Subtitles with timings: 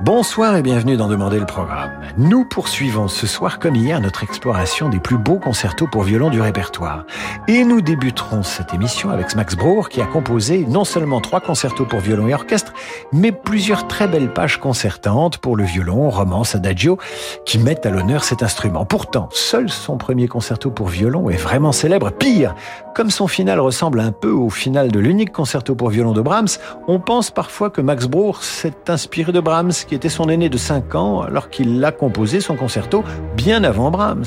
[0.00, 1.90] Bonsoir et bienvenue dans Demander le programme.
[2.16, 6.40] Nous poursuivons ce soir comme hier notre exploration des plus beaux concertos pour violon du
[6.40, 7.04] répertoire.
[7.48, 11.84] Et nous débuterons cette émission avec Max Brohr qui a composé non seulement trois concertos
[11.84, 12.72] pour violon et orchestre,
[13.12, 16.96] mais plusieurs très belles pages concertantes pour le violon, romance, adagio,
[17.44, 18.84] qui mettent à l'honneur cet instrument.
[18.84, 22.12] Pourtant, seul son premier concerto pour violon est vraiment célèbre.
[22.12, 22.54] Pire,
[22.94, 26.58] comme son final ressemble un peu au final de l'unique concerto pour violon de Brahms,
[26.86, 30.58] on pense parfois que Max Brohr s'est inspiré de Brahms qui était son aîné de
[30.58, 33.02] 5 ans alors qu'il a composé son concerto
[33.36, 34.26] bien avant Brahms.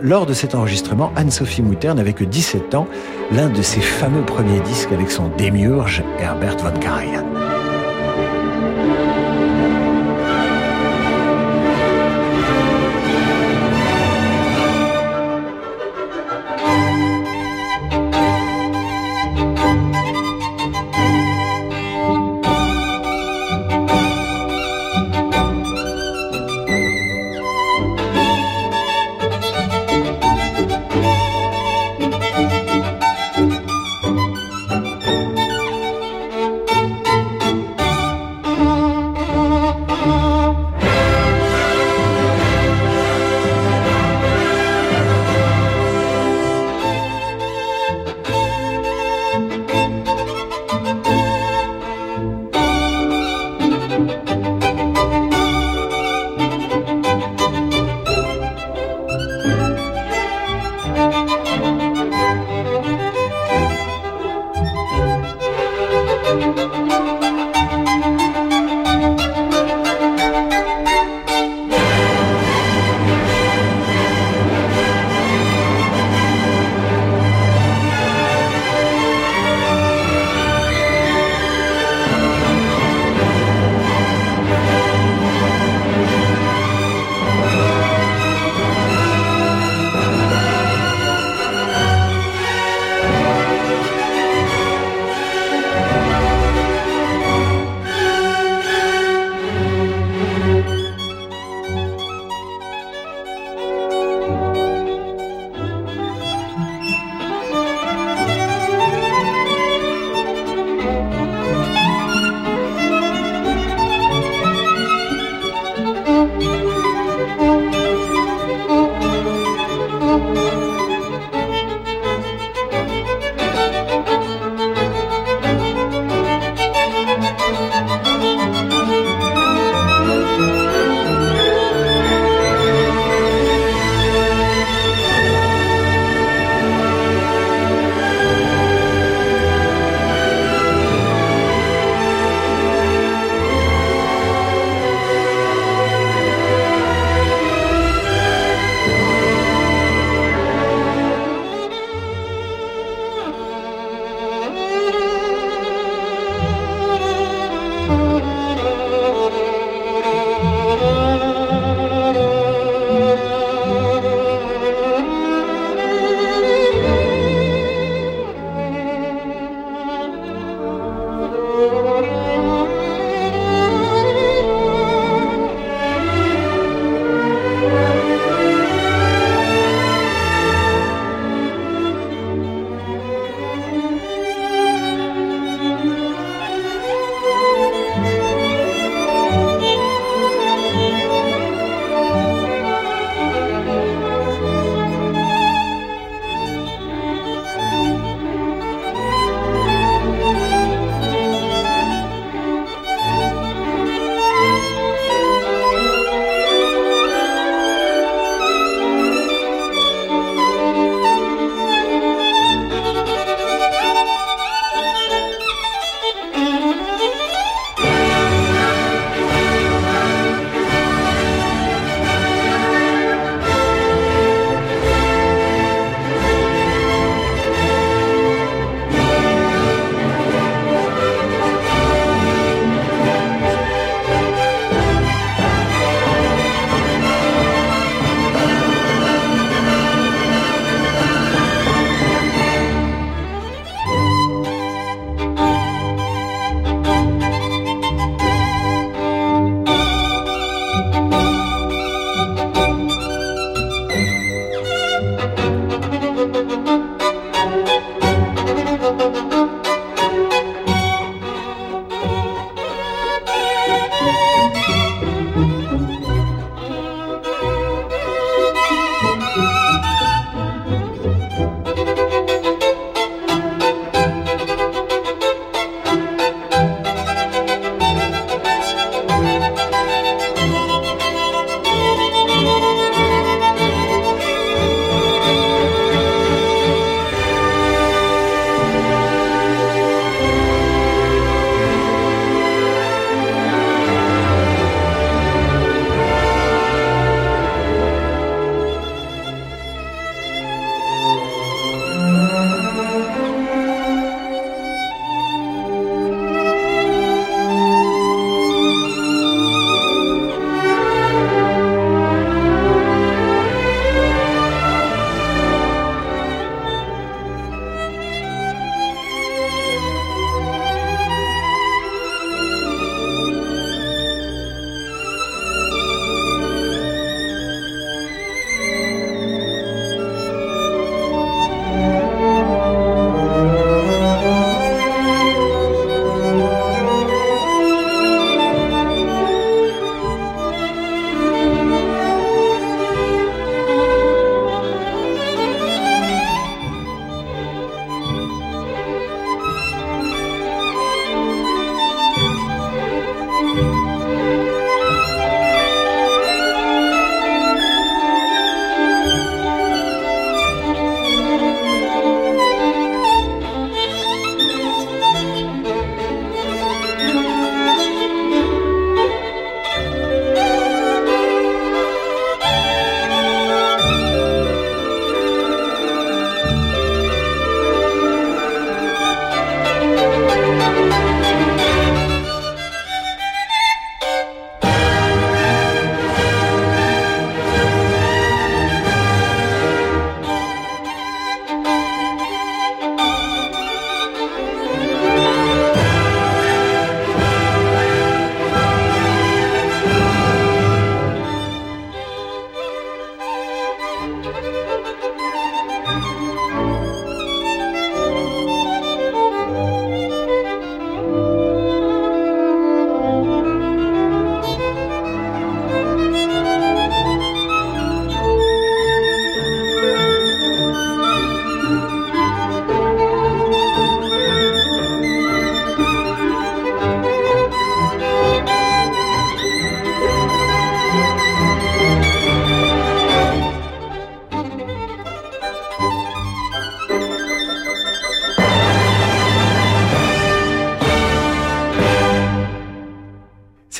[0.00, 2.88] Lors de cet enregistrement, Anne-Sophie Mutter n'avait que 17 ans,
[3.30, 7.63] l'un de ses fameux premiers disques avec son démiurge Herbert von Karajan.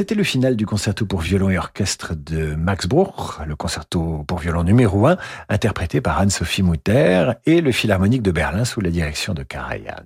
[0.04, 4.38] C'était le final du concerto pour violon et orchestre de Max Bruch, le concerto pour
[4.38, 5.16] violon numéro 1,
[5.48, 10.04] interprété par Anne-Sophie Mutter et le Philharmonique de Berlin sous la direction de Karajan.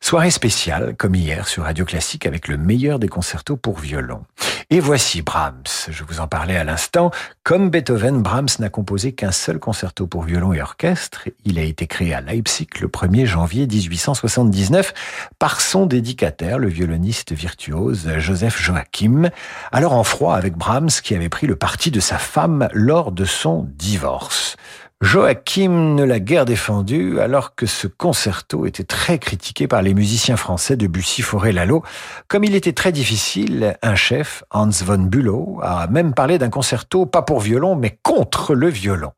[0.00, 4.24] Soirée spéciale, comme hier, sur Radio Classique avec le meilleur des concertos pour violon.
[4.68, 5.62] Et voici Brahms.
[5.88, 7.12] Je vous en parlais à l'instant.
[7.44, 11.28] Comme Beethoven, Brahms n'a composé qu'un seul concerto pour violon et orchestre.
[11.44, 14.92] Il a été créé à Leipzig le 1er janvier 1879
[15.38, 19.30] par son dédicataire, le violoniste virtuose Joseph Joachim.
[19.70, 23.24] Alors en froid avec Brahms qui avait pris le parti de sa femme lors de
[23.24, 24.56] son divorce.
[25.02, 30.38] Joachim ne l'a guère défendu alors que ce concerto était très critiqué par les musiciens
[30.38, 31.82] français de Bussy, Forêt, Lalo.
[32.28, 37.04] Comme il était très difficile, un chef, Hans von Bülow, a même parlé d'un concerto
[37.04, 39.12] pas pour violon mais contre le violon.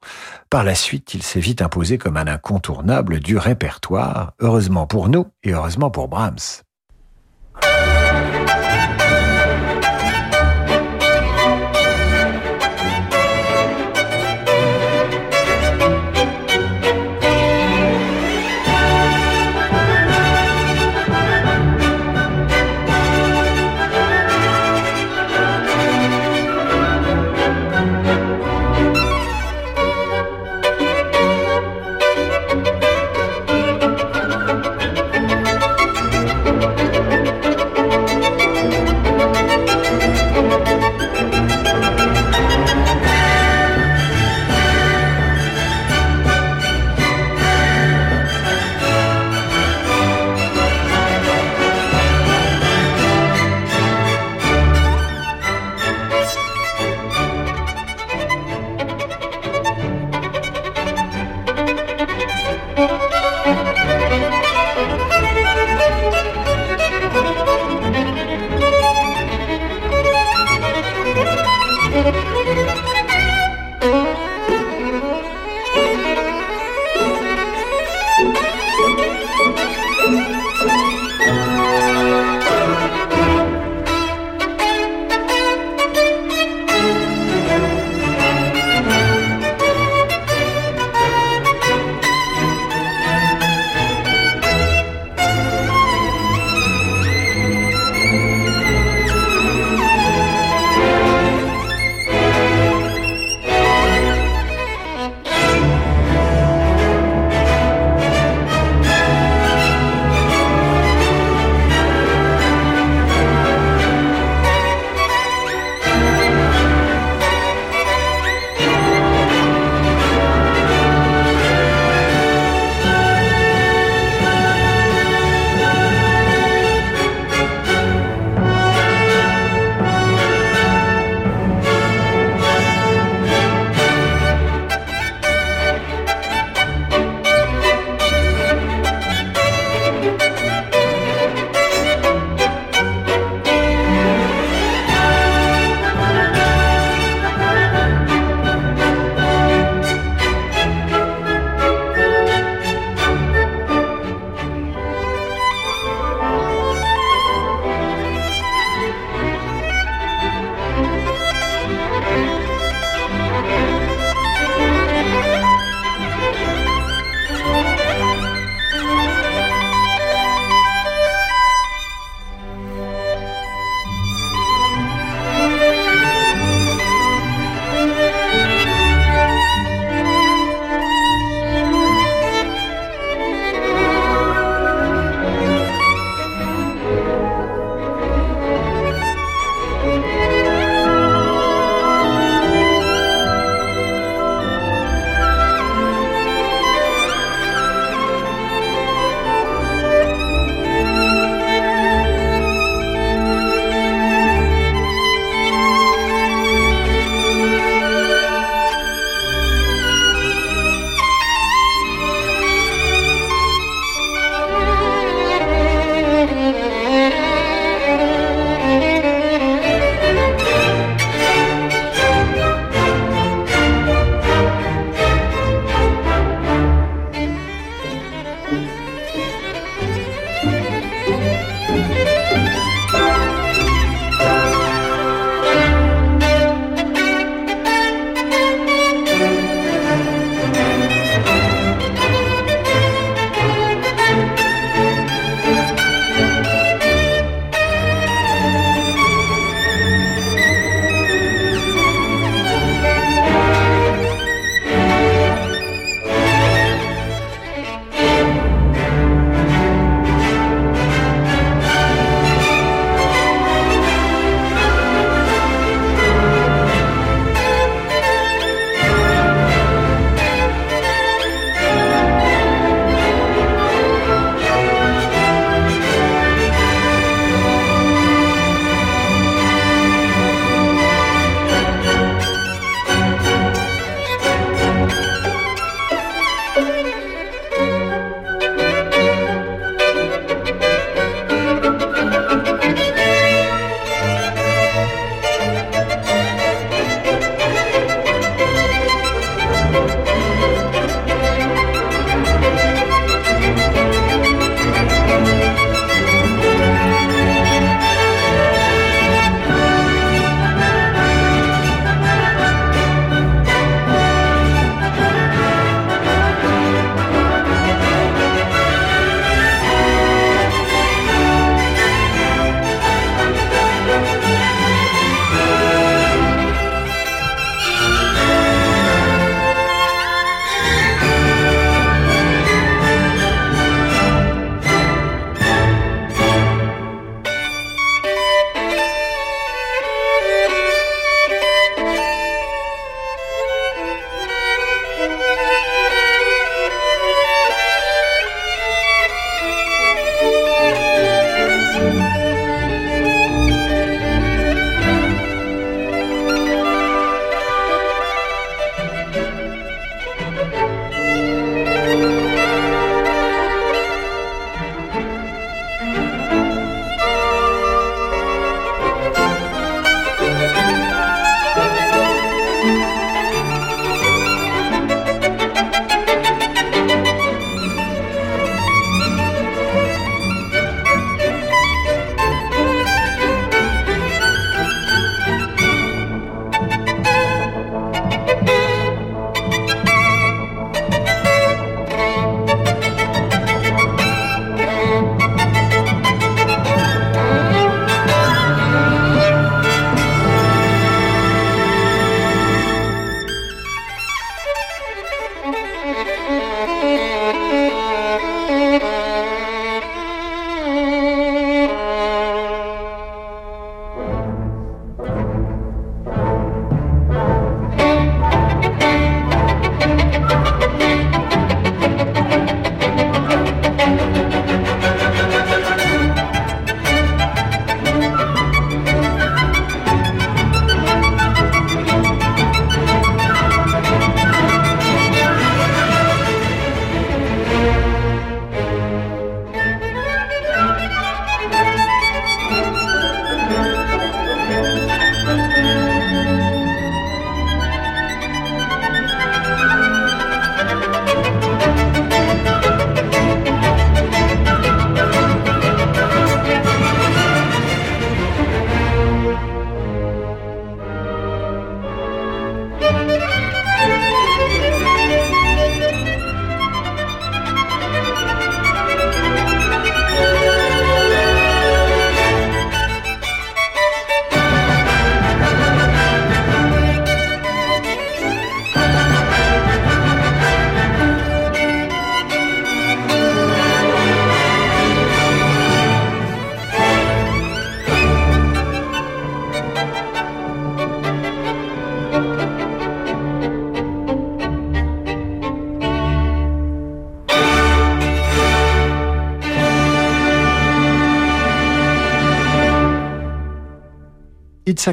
[0.50, 5.26] Par la suite, il s'est vite imposé comme un incontournable du répertoire, heureusement pour nous
[5.44, 6.64] et heureusement pour Brahms.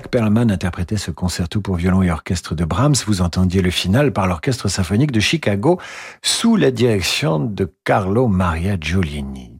[0.03, 2.95] Perlman interprétait ce concerto pour violon et orchestre de Brahms.
[3.08, 5.79] Vous entendiez le final par l'orchestre symphonique de Chicago
[6.21, 9.54] sous la direction de Carlo Maria Giulini.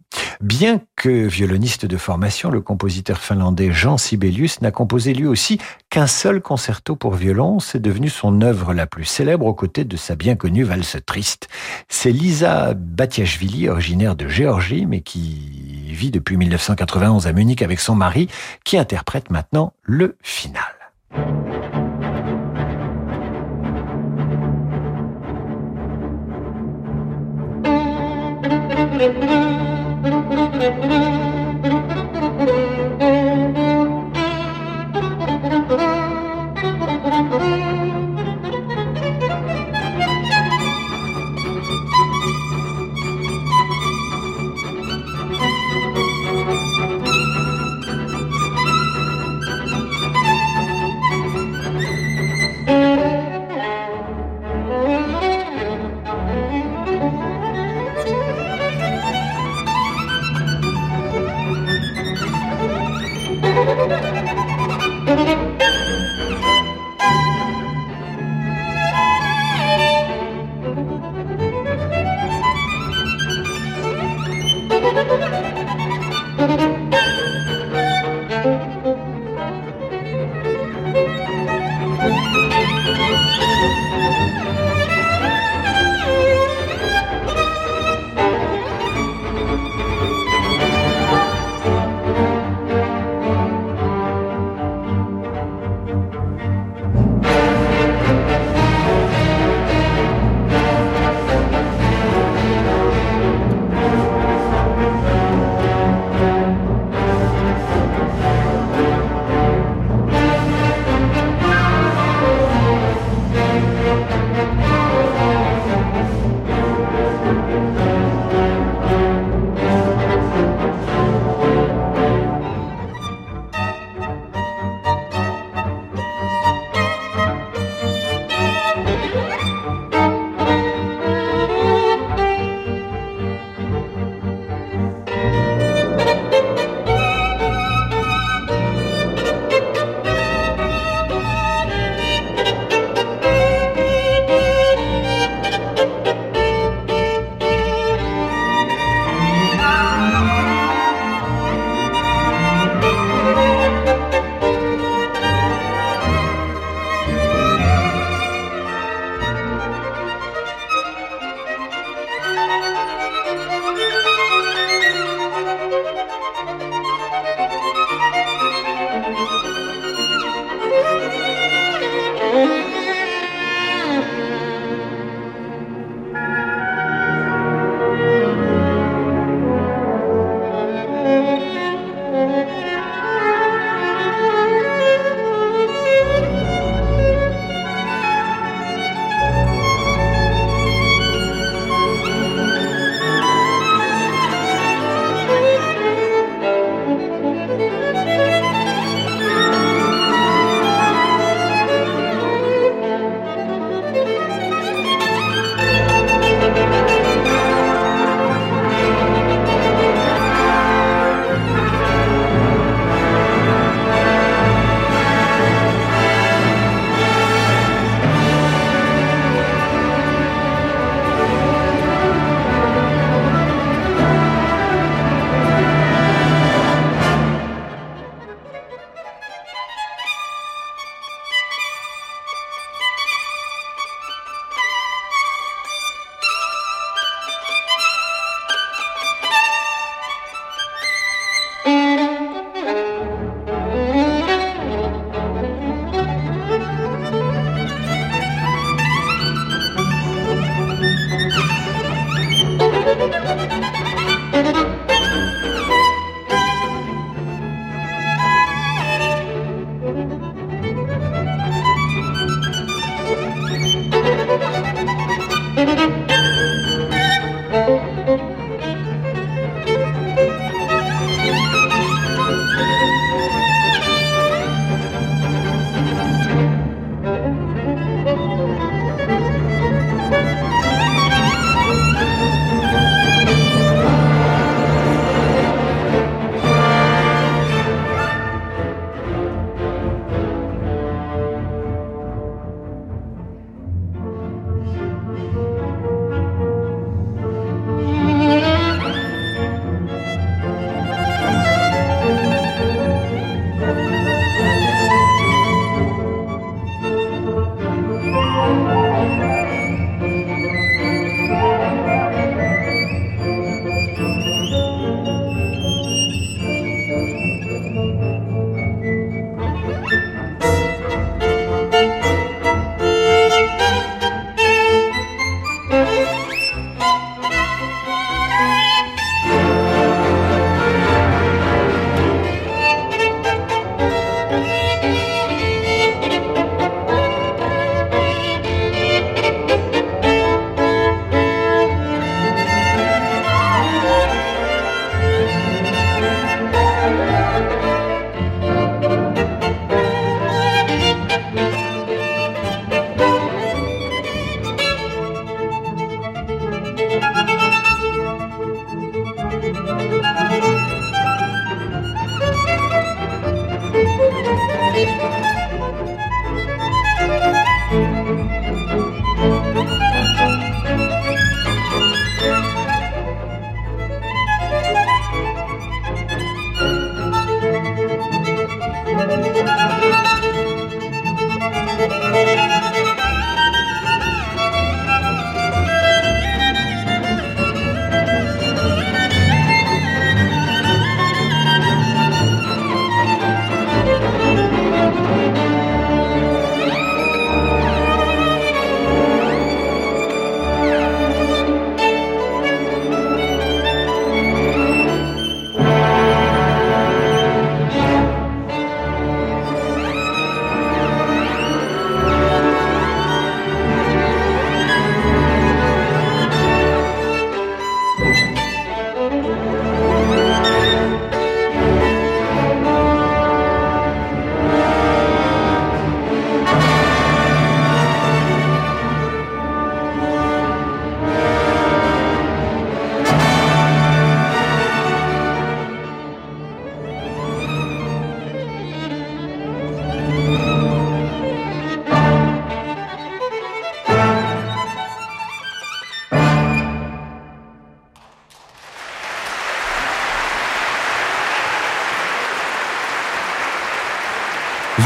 [0.46, 6.06] Bien que violoniste de formation, le compositeur finlandais Jean Sibelius n'a composé lui aussi qu'un
[6.06, 7.60] seul concerto pour violon.
[7.60, 11.48] C'est devenu son œuvre la plus célèbre aux côtés de sa bien connue valse triste.
[11.90, 17.96] C'est Lisa Batiashvili, originaire de Géorgie, mais qui vit depuis 1991 à Munich avec son
[17.96, 18.28] mari,
[18.64, 20.62] qui interprète maintenant le final.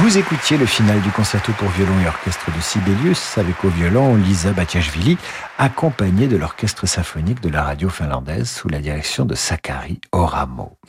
[0.09, 4.15] Vous écoutiez le final du concerto pour violon et orchestre de Sibelius avec au violon
[4.15, 5.19] Lisa Batiashvili,
[5.59, 10.79] accompagnée de l'orchestre symphonique de la radio finlandaise sous la direction de Sakari Oramo.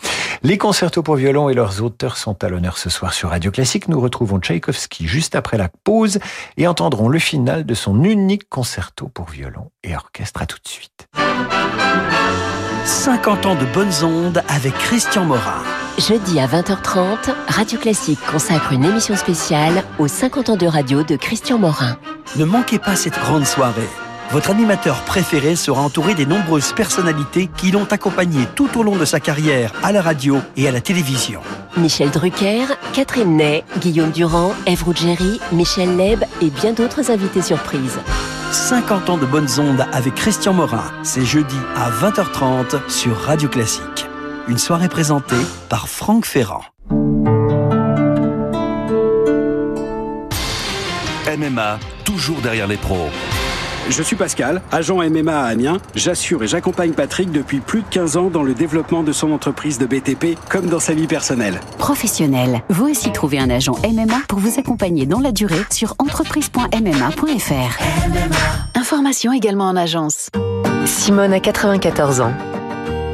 [0.43, 3.89] Les concertos pour violon et leurs auteurs sont à l'honneur ce soir sur Radio Classique.
[3.89, 6.19] Nous retrouvons Tchaïkovski juste après la pause
[6.57, 10.41] et entendrons le final de son unique concerto pour violon et orchestre.
[10.41, 11.09] À tout de suite.
[12.87, 15.63] 50 ans de bonnes ondes avec Christian Morin.
[16.01, 21.15] Jeudi à 20h30, Radio Classique consacre une émission spéciale aux 50 ans de radio de
[21.15, 21.99] Christian Morin.
[22.37, 23.89] Ne manquez pas cette grande soirée.
[24.31, 29.05] Votre animateur préféré sera entouré des nombreuses personnalités qui l'ont accompagné tout au long de
[29.05, 31.43] sa carrière à la radio et à la télévision.
[31.77, 37.99] Michel Drucker, Catherine Ney, Guillaume Durand, Ève Ruggieri, Michel Leb et bien d'autres invités surprises.
[38.53, 40.91] 50 ans de bonnes ondes avec Christian Morin.
[41.03, 44.10] C'est jeudi à 20h30 sur Radio Classique.
[44.49, 45.37] Une soirée présentée
[45.69, 46.63] par Franck Ferrand.
[51.27, 53.09] MMA, toujours derrière les pros.
[53.89, 55.79] Je suis Pascal, agent MMA à Amiens.
[55.95, 59.79] J'assure et j'accompagne Patrick depuis plus de 15 ans dans le développement de son entreprise
[59.79, 61.61] de BTP comme dans sa vie personnelle.
[61.79, 67.83] Professionnel, vous aussi trouvez un agent MMA pour vous accompagner dans la durée sur entreprise.mma.fr.
[68.75, 70.29] Information également en agence.
[70.85, 72.33] Simone a 94 ans.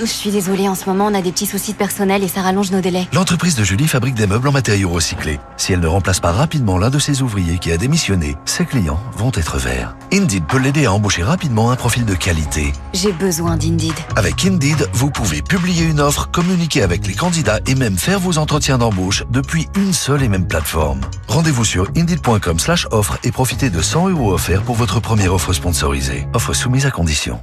[0.00, 2.42] Je suis désolée, en ce moment on a des petits soucis de personnel et ça
[2.42, 3.08] rallonge nos délais.
[3.12, 5.40] L'entreprise de Julie fabrique des meubles en matériaux recyclés.
[5.56, 9.00] Si elle ne remplace pas rapidement l'un de ses ouvriers qui a démissionné, ses clients
[9.16, 9.96] vont être verts.
[10.12, 12.72] Indeed peut l'aider à embaucher rapidement un profil de qualité.
[12.92, 13.94] J'ai besoin d'Indeed.
[14.14, 18.38] Avec Indeed, vous pouvez publier une offre, communiquer avec les candidats et même faire vos
[18.38, 21.00] entretiens d'embauche depuis une seule et même plateforme.
[21.26, 25.52] Rendez-vous sur indeed.com slash offre et profitez de 100 euros offerts pour votre première offre
[25.52, 26.28] sponsorisée.
[26.34, 27.40] Offre soumise à condition.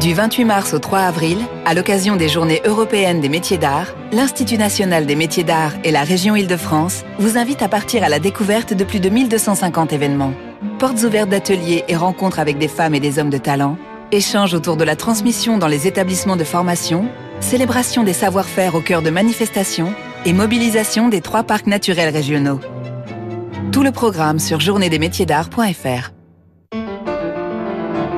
[0.00, 4.56] Du 28 mars au 3 avril, à l'occasion des Journées européennes des métiers d'art, l'Institut
[4.56, 8.74] national des métiers d'art et la région Île-de-France vous invitent à partir à la découverte
[8.74, 10.34] de plus de 1250 événements.
[10.78, 13.76] Portes ouvertes d'ateliers et rencontres avec des femmes et des hommes de talent,
[14.12, 17.08] échanges autour de la transmission dans les établissements de formation,
[17.40, 19.92] célébration des savoir-faire au cœur de manifestations
[20.24, 22.60] et mobilisation des trois parcs naturels régionaux.
[23.72, 26.17] Tout le programme sur journéesdesmétiersdart.fr.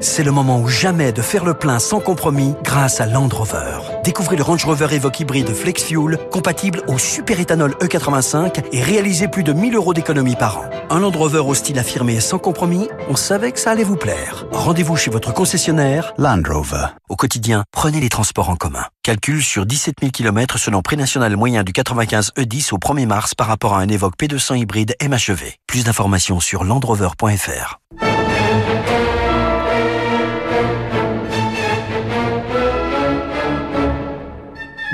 [0.00, 3.80] C'est le moment ou jamais de faire le plein sans compromis grâce à Land Rover.
[4.04, 9.42] Découvrez le Range Rover Evoque hybride Flex Fuel, compatible au superéthanol E85 et réalisez plus
[9.42, 10.70] de 1000 euros d'économie par an.
[10.90, 14.46] Un Land Rover au style affirmé sans compromis, on savait que ça allait vous plaire.
[14.52, 16.86] Rendez-vous chez votre concessionnaire Land Rover.
[17.08, 18.84] Au quotidien, prenez les transports en commun.
[19.02, 23.34] Calcul sur 17 000 km selon prix national moyen du 95 E10 au 1er mars
[23.34, 25.54] par rapport à un Evoque P200 hybride MHEV.
[25.66, 27.78] Plus d'informations sur landrover.fr.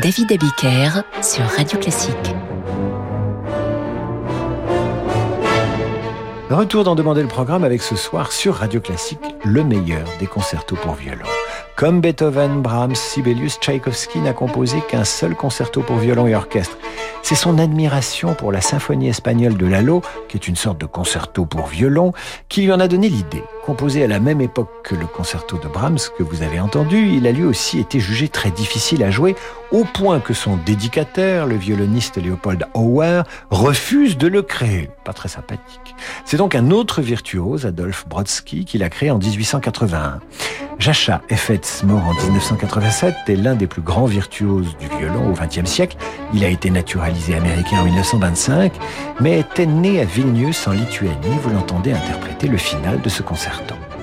[0.04, 2.34] David Abiker sur Radio Classique.
[6.50, 10.76] Retour d'en demander le programme avec ce soir sur Radio Classique le meilleur des concertos
[10.76, 11.24] pour violon.
[11.76, 16.76] Comme Beethoven, Brahms, Sibelius, Tchaïkovski n'a composé qu'un seul concerto pour violon et orchestre.
[17.22, 21.46] C'est son admiration pour la symphonie espagnole de Lalo, qui est une sorte de concerto
[21.46, 22.12] pour violon,
[22.50, 23.42] qui lui en a donné l'idée.
[23.64, 27.26] Composé à la même époque que le concerto de Brahms que vous avez entendu, il
[27.26, 29.36] a lui aussi été jugé très difficile à jouer,
[29.72, 34.90] au point que son dédicateur, le violoniste Leopold Auer, refuse de le créer.
[35.02, 35.96] Pas très sympathique.
[36.26, 40.20] C'est donc un autre virtuose, Adolphe Brodsky, qui l'a créé en 1881.
[40.78, 45.68] Jacha Effetz, mort en 1987, est l'un des plus grands virtuoses du violon au XXe
[45.68, 45.96] siècle.
[46.34, 48.72] Il a été naturalisé américain en 1925,
[49.20, 51.38] mais était né à Vilnius en Lituanie.
[51.42, 53.22] Vous l'entendez interpréter le final de ce
[53.54, 53.93] concerto.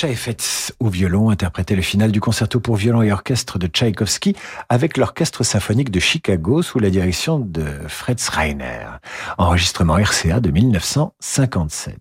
[0.00, 4.34] Jacha Effetz au violon interprétait le final du concerto pour violon et orchestre de Tchaïkovski
[4.70, 8.86] avec l'orchestre symphonique de Chicago sous la direction de Fred Schreiner.
[9.36, 11.98] Enregistrement RCA de 1957.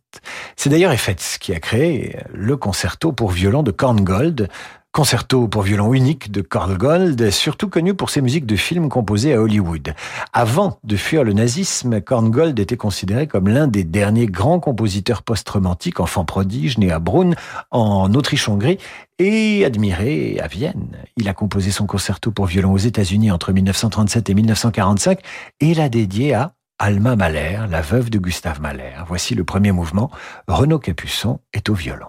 [0.55, 4.47] C'est d'ailleurs Effetz qui a créé le concerto pour violon de Korngold,
[4.91, 9.41] Concerto pour violon unique de Korngold, surtout connu pour ses musiques de films composées à
[9.41, 9.93] Hollywood.
[10.33, 15.99] Avant de fuir le nazisme, Korngold était considéré comme l'un des derniers grands compositeurs post-romantiques,
[15.99, 17.35] enfant prodige, né à Brunn,
[17.69, 18.79] en Autriche-Hongrie,
[19.19, 20.97] et admiré à Vienne.
[21.17, 25.19] Il a composé son concerto pour violon aux États-Unis entre 1937 et 1945
[25.59, 28.95] et l'a dédié à Alma Mahler, la veuve de Gustave Mahler.
[29.07, 30.09] Voici le premier mouvement.
[30.47, 32.07] Renaud Capuçon est au violon.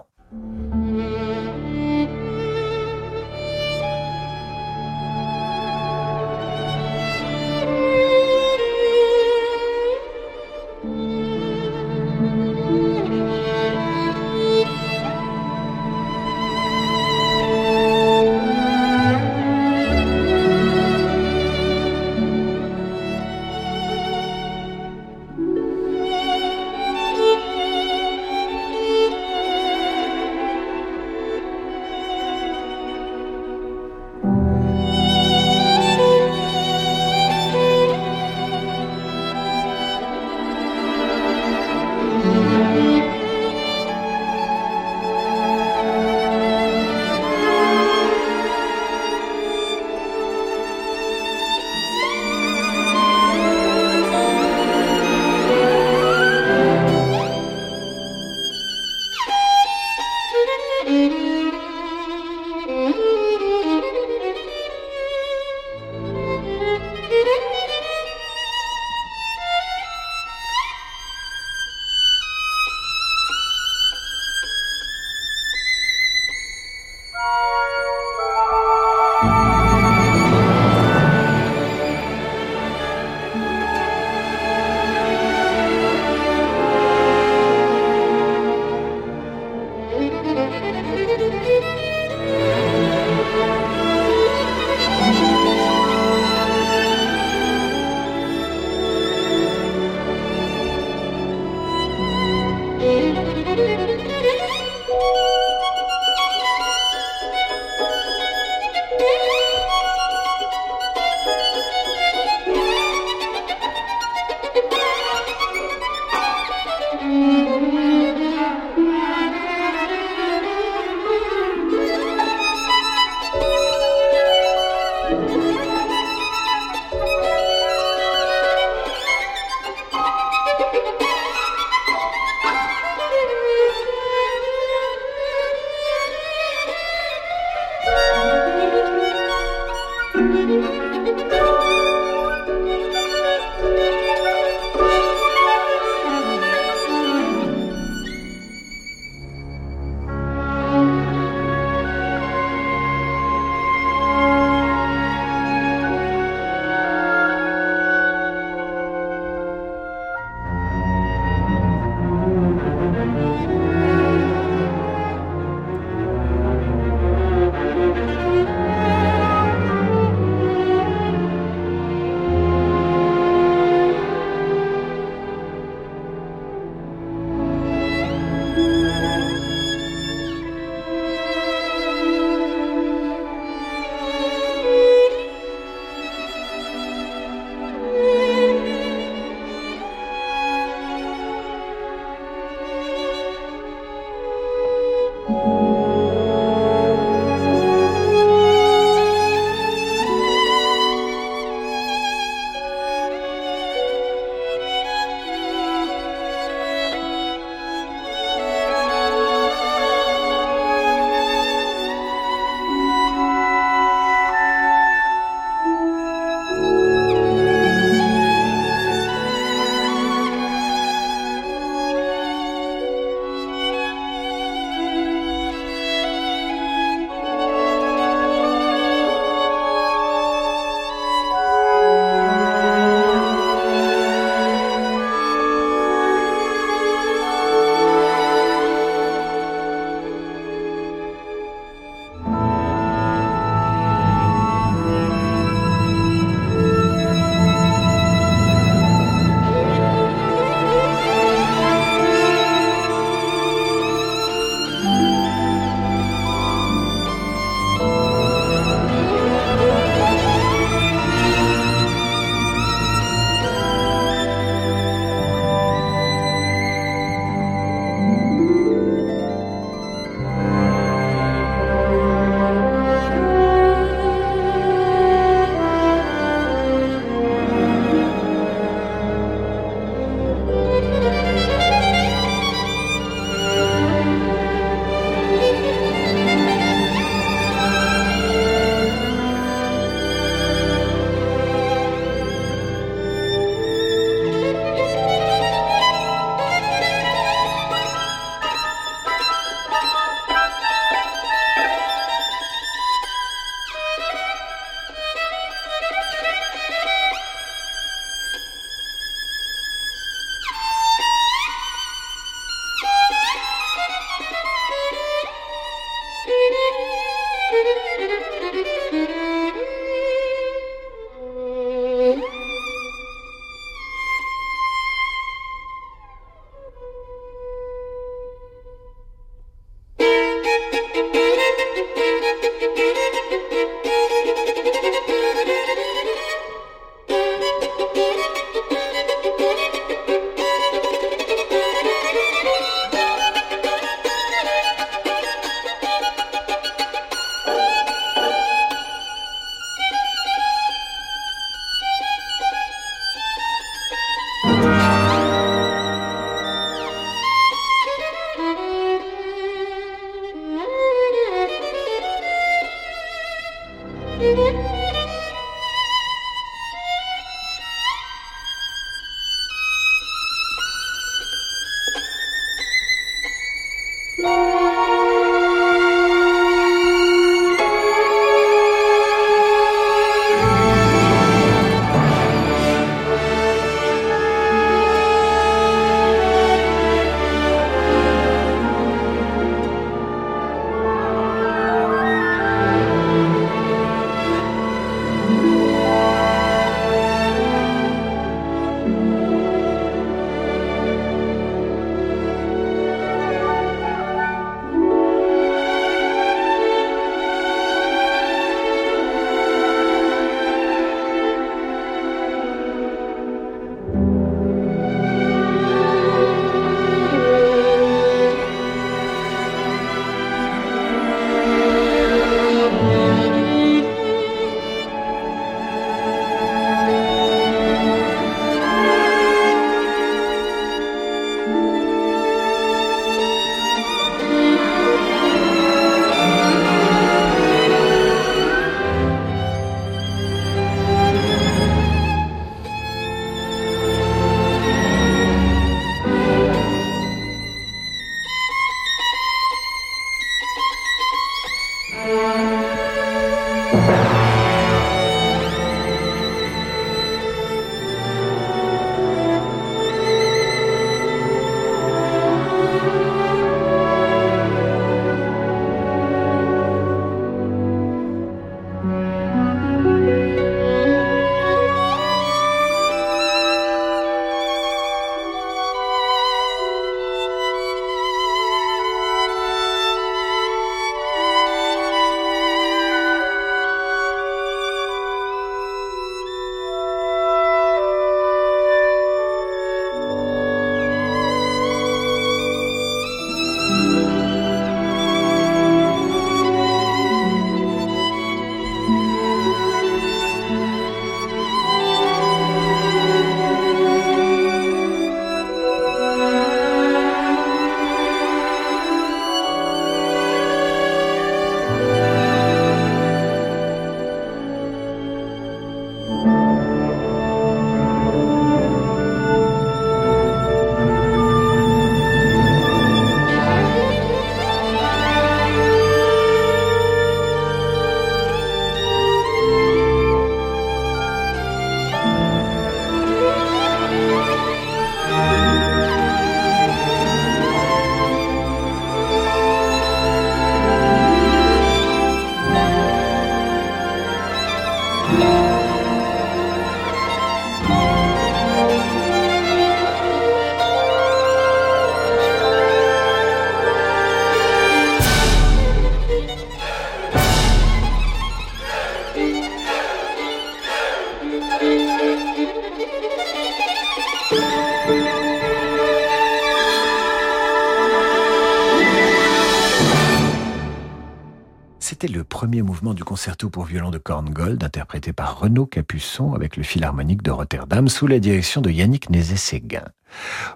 [572.51, 577.23] Premier mouvement du concerto pour violon de Korngold, interprété par Renaud Capuçon avec le Philharmonique
[577.23, 579.85] de Rotterdam sous la direction de Yannick Nézet-Séguin.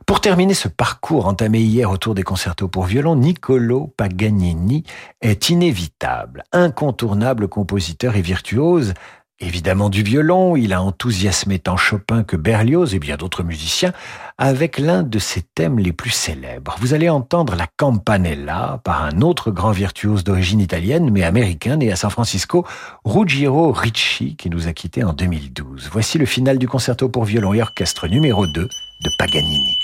[0.06, 4.84] Pour terminer ce parcours entamé hier autour des concertos pour violon, Niccolo Paganini
[5.22, 8.94] est inévitable, incontournable compositeur et virtuose
[9.42, 13.92] Évidemment du violon, il a enthousiasmé tant Chopin que Berlioz et bien d'autres musiciens
[14.38, 16.78] avec l'un de ses thèmes les plus célèbres.
[16.80, 21.92] Vous allez entendre la Campanella par un autre grand virtuose d'origine italienne mais américain né
[21.92, 22.66] à San Francisco,
[23.04, 25.90] Ruggiero Ricci qui nous a quittés en 2012.
[25.92, 29.76] Voici le final du concerto pour violon et orchestre numéro 2 de Paganini.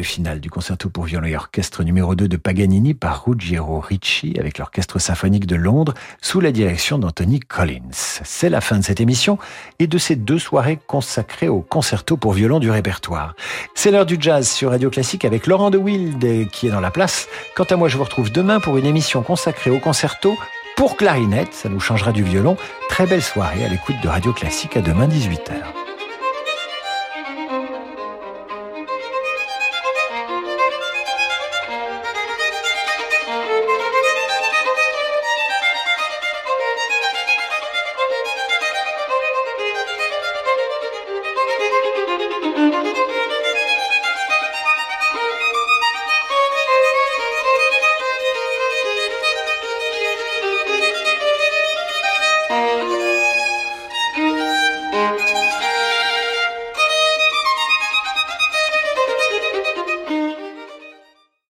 [0.00, 4.34] Le final du concerto pour violon et orchestre numéro 2 de Paganini par Ruggiero Ricci
[4.38, 5.92] avec l'Orchestre symphonique de Londres
[6.22, 7.90] sous la direction d'Anthony Collins.
[7.92, 9.36] C'est la fin de cette émission
[9.78, 13.34] et de ces deux soirées consacrées au concerto pour violon du répertoire.
[13.74, 16.90] C'est l'heure du jazz sur Radio Classique avec Laurent de Wild qui est dans la
[16.90, 17.28] place.
[17.54, 20.34] Quant à moi, je vous retrouve demain pour une émission consacrée au concerto
[20.76, 21.52] pour clarinette.
[21.52, 22.56] Ça nous changera du violon.
[22.88, 25.79] Très belle soirée à l'écoute de Radio Classique à demain 18h.